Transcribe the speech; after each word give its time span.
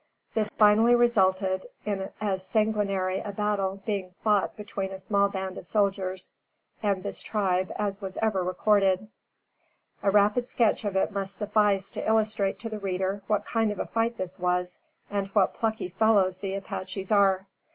This 0.33 0.49
finally 0.49 0.95
resulted, 0.95 1.67
in 1.85 2.09
as 2.19 2.43
sanguinary 2.43 3.19
a 3.19 3.31
battle 3.31 3.83
being 3.85 4.15
fought 4.23 4.55
between 4.57 4.91
a 4.91 4.97
small 4.97 5.29
band 5.29 5.59
of 5.59 5.65
soldiers 5.67 6.33
and 6.81 7.03
this 7.03 7.21
tribe, 7.21 7.71
as 7.75 8.01
was 8.01 8.17
ever 8.19 8.43
recorded. 8.43 9.09
A 10.01 10.09
rapid 10.09 10.47
sketch 10.47 10.85
of 10.85 10.95
it 10.95 11.11
must 11.11 11.35
suffice 11.35 11.91
to 11.91 12.03
illustrate 12.07 12.57
to 12.61 12.69
the 12.69 12.79
reader 12.79 13.21
what 13.27 13.45
kind 13.45 13.71
of 13.71 13.77
a 13.77 13.85
fight 13.85 14.17
this 14.17 14.39
was, 14.39 14.79
and 15.11 15.27
what 15.35 15.53
plucky 15.53 15.89
fellows 15.89 16.39
these 16.39 16.57
Apaches 16.57 17.11
are. 17.11 17.45